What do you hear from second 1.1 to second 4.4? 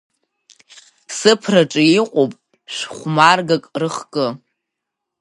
Сыԥраҿы иҟоуп шә-хәмаргак рыхкы.